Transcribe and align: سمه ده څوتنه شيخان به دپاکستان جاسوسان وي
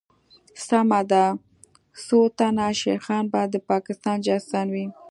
سمه 0.67 1.01
ده 1.11 1.25
څوتنه 2.05 2.65
شيخان 2.81 3.23
به 3.31 3.41
دپاکستان 3.53 4.17
جاسوسان 4.25 4.67
وي 4.73 4.85